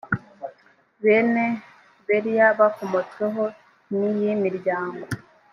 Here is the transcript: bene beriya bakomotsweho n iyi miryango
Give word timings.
bene 1.03 1.45
beriya 2.07 2.47
bakomotsweho 2.59 3.43
n 3.97 3.99
iyi 4.09 4.29
miryango 4.43 5.05